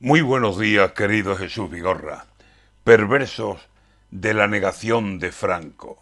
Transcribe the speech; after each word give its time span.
Muy 0.00 0.20
buenos 0.22 0.60
días, 0.60 0.92
querido 0.92 1.34
Jesús 1.34 1.68
Vigorra. 1.68 2.26
Perversos 2.84 3.58
de 4.12 4.32
la 4.32 4.46
negación 4.46 5.18
de 5.18 5.32
Franco. 5.32 5.98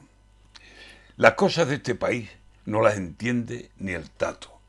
Las 1.17 1.33
cosas 1.33 1.69
de 1.69 1.77
este 1.77 1.95
país 1.95 2.29
no 2.67 2.83
las 2.83 2.99
entiende 2.99 3.71
ni 3.79 3.93
el 3.93 4.11
tato, 4.11 4.61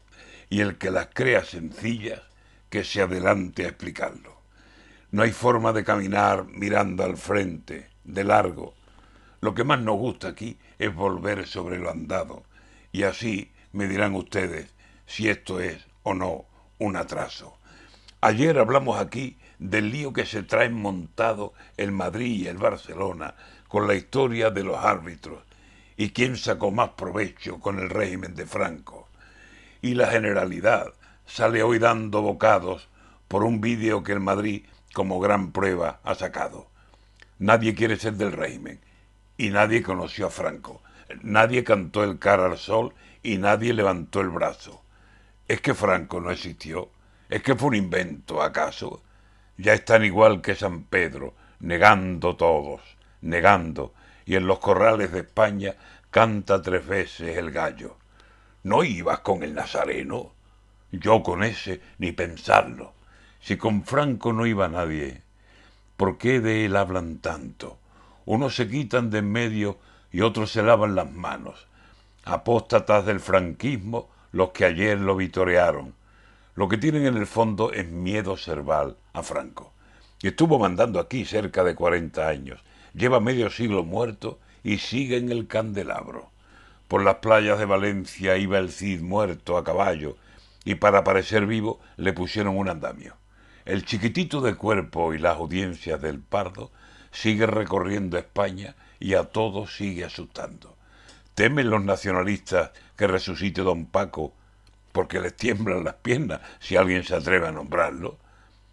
y 0.49 0.61
el 0.61 0.77
que 0.77 0.91
las 0.91 1.09
crea 1.13 1.43
sencillas, 1.43 2.21
que 2.69 2.85
se 2.85 3.01
adelante 3.01 3.65
a 3.65 3.67
explicarlo. 3.67 4.39
No 5.11 5.23
hay 5.23 5.33
forma 5.33 5.73
de 5.73 5.83
caminar 5.83 6.45
mirando 6.45 7.03
al 7.03 7.17
frente, 7.17 7.89
de 8.05 8.23
largo. 8.23 8.75
Lo 9.41 9.53
que 9.53 9.65
más 9.65 9.81
nos 9.81 9.97
gusta 9.97 10.29
aquí 10.29 10.57
es 10.79 10.95
volver 10.95 11.45
sobre 11.47 11.79
lo 11.79 11.91
andado, 11.91 12.45
y 12.93 13.03
así 13.03 13.51
me 13.73 13.89
dirán 13.89 14.15
ustedes 14.15 14.73
si 15.05 15.27
esto 15.27 15.59
es 15.59 15.85
o 16.03 16.13
no 16.13 16.45
un 16.77 16.95
atraso. 16.95 17.56
Ayer 18.27 18.59
hablamos 18.59 18.99
aquí 18.99 19.37
del 19.57 19.89
lío 19.89 20.11
que 20.11 20.25
se 20.25 20.43
traen 20.43 20.73
montado 20.73 21.53
el 21.77 21.93
Madrid 21.93 22.41
y 22.41 22.47
el 22.47 22.57
Barcelona 22.57 23.35
con 23.69 23.87
la 23.87 23.95
historia 23.95 24.49
de 24.51 24.65
los 24.65 24.83
árbitros 24.83 25.45
y 25.95 26.09
quién 26.09 26.35
sacó 26.35 26.69
más 26.69 26.89
provecho 26.89 27.61
con 27.61 27.79
el 27.79 27.89
régimen 27.89 28.35
de 28.35 28.45
Franco. 28.45 29.07
Y 29.81 29.93
la 29.93 30.07
generalidad 30.07 30.87
sale 31.25 31.63
hoy 31.63 31.79
dando 31.79 32.21
bocados 32.21 32.89
por 33.29 33.45
un 33.45 33.61
vídeo 33.61 34.03
que 34.03 34.11
el 34.11 34.19
Madrid 34.19 34.65
como 34.93 35.21
gran 35.21 35.53
prueba 35.53 36.01
ha 36.03 36.13
sacado. 36.13 36.67
Nadie 37.39 37.75
quiere 37.75 37.95
ser 37.95 38.15
del 38.15 38.33
régimen 38.33 38.81
y 39.37 39.51
nadie 39.51 39.81
conoció 39.81 40.27
a 40.27 40.31
Franco. 40.31 40.81
Nadie 41.21 41.63
cantó 41.63 42.03
el 42.03 42.19
cara 42.19 42.47
al 42.47 42.57
sol 42.57 42.93
y 43.23 43.37
nadie 43.37 43.73
levantó 43.73 44.19
el 44.19 44.27
brazo. 44.27 44.81
¿Es 45.47 45.61
que 45.61 45.73
Franco 45.73 46.19
no 46.19 46.29
existió? 46.29 46.89
¿Es 47.29 47.43
que 47.43 47.55
fue 47.55 47.69
un 47.69 47.75
invento, 47.75 48.41
acaso? 48.41 49.01
Ya 49.57 49.73
están 49.73 50.05
igual 50.05 50.41
que 50.41 50.55
San 50.55 50.83
Pedro, 50.83 51.33
negando 51.59 52.37
todos, 52.37 52.81
negando, 53.21 53.93
y 54.25 54.35
en 54.35 54.47
los 54.47 54.59
corrales 54.59 55.11
de 55.11 55.19
España 55.19 55.75
canta 56.09 56.61
tres 56.61 56.87
veces 56.87 57.35
el 57.37 57.51
gallo. 57.51 57.97
¿No 58.63 58.83
ibas 58.85 59.19
con 59.19 59.43
el 59.43 59.53
Nazareno? 59.53 60.31
Yo 60.91 61.21
con 61.21 61.43
ese, 61.43 61.81
ni 61.97 62.13
pensarlo. 62.13 62.93
Si 63.41 63.57
con 63.57 63.83
Franco 63.83 64.31
no 64.31 64.45
iba 64.45 64.69
nadie, 64.69 65.21
¿por 65.97 66.17
qué 66.17 66.39
de 66.39 66.63
él 66.63 66.77
hablan 66.77 67.17
tanto? 67.17 67.77
Unos 68.25 68.55
se 68.55 68.69
quitan 68.69 69.09
de 69.09 69.19
en 69.19 69.31
medio 69.31 69.79
y 70.13 70.21
otros 70.21 70.51
se 70.51 70.63
lavan 70.63 70.95
las 70.95 71.11
manos. 71.11 71.67
Apóstatas 72.23 73.05
del 73.05 73.19
franquismo 73.19 74.09
los 74.31 74.51
que 74.51 74.63
ayer 74.63 74.97
lo 74.97 75.17
vitorearon 75.17 75.96
lo 76.57 76.67
que 76.67 76.79
tienen 76.79 77.05
en 77.05 77.17
el 77.17 77.27
fondo 77.27 77.71
es 77.71 77.87
miedo 77.87 78.35
cerval 78.35 78.97
a 79.13 79.21
Franco. 79.21 79.73
Estuvo 80.23 80.57
mandando 80.57 80.99
aquí 80.99 81.23
cerca 81.23 81.63
de 81.63 81.75
40 81.75 82.27
años, 82.27 82.59
lleva 82.95 83.19
medio 83.19 83.51
siglo 83.51 83.83
muerto 83.83 84.39
y 84.63 84.79
sigue 84.79 85.17
en 85.17 85.31
el 85.31 85.45
candelabro. 85.45 86.31
Por 86.87 87.03
las 87.03 87.17
playas 87.17 87.59
de 87.59 87.65
Valencia 87.65 88.37
iba 88.37 88.57
el 88.57 88.71
Cid 88.71 89.01
muerto 89.01 89.55
a 89.55 89.63
caballo 89.63 90.17
y 90.65 90.73
para 90.73 91.03
parecer 91.03 91.45
vivo 91.45 91.79
le 91.95 92.11
pusieron 92.11 92.57
un 92.57 92.69
andamio. 92.69 93.17
El 93.63 93.85
chiquitito 93.85 94.41
de 94.41 94.55
cuerpo 94.55 95.13
y 95.13 95.19
las 95.19 95.37
audiencias 95.37 96.01
del 96.01 96.21
Pardo 96.21 96.71
sigue 97.11 97.45
recorriendo 97.45 98.17
España 98.17 98.75
y 98.99 99.13
a 99.13 99.25
todos 99.25 99.75
sigue 99.75 100.05
asustando. 100.05 100.75
¿Temen 101.35 101.69
los 101.69 101.83
nacionalistas 101.83 102.71
que 102.95 103.05
resucite 103.05 103.61
don 103.61 103.85
Paco 103.85 104.33
porque 104.97 105.19
les 105.19 105.35
tiemblan 105.35 105.83
las 105.83 105.93
piernas 105.93 106.41
si 106.59 106.75
alguien 106.75 107.03
se 107.03 107.13
atreve 107.13 107.47
a 107.47 107.51
nombrarlo. 107.51 108.17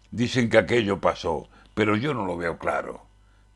Dicen 0.09 0.49
que 0.49 0.57
aquello 0.57 0.99
pasó, 0.99 1.47
pero 1.75 1.95
yo 1.95 2.15
no 2.15 2.25
lo 2.25 2.35
veo 2.35 2.57
claro. 2.57 3.05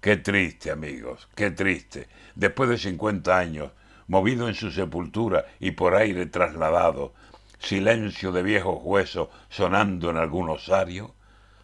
Qué 0.01 0.17
triste, 0.17 0.69
amigos, 0.69 1.27
qué 1.33 1.49
triste. 1.49 2.07
Después 2.35 2.69
de 2.69 2.77
cincuenta 2.77 3.39
años, 3.39 3.71
movido 4.05 4.47
en 4.47 4.53
su 4.53 4.69
sepultura 4.69 5.45
y 5.59 5.71
por 5.71 5.95
aire 5.95 6.27
trasladado, 6.27 7.11
silencio 7.57 8.31
de 8.31 8.43
viejos 8.43 8.77
huesos 8.83 9.29
sonando 9.49 10.11
en 10.11 10.17
algún 10.17 10.47
osario, 10.51 11.15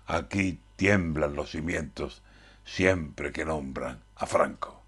aquí 0.07 0.59
tiemblan 0.75 1.35
los 1.35 1.51
cimientos 1.51 2.23
siempre 2.65 3.31
que 3.31 3.45
nombran 3.45 3.99
a 4.15 4.25
Franco. 4.25 4.84